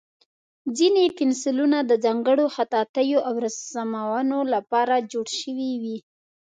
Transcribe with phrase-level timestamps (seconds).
[0.77, 5.97] ځینې پنسلونه د ځانګړو خطاطیو او رسمونو لپاره جوړ شوي وي.